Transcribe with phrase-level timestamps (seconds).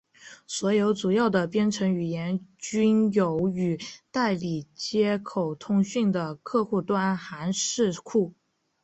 [0.47, 3.77] 所有主要的编程语言均有与
[4.09, 8.33] 代理接口通讯的客户端函式库。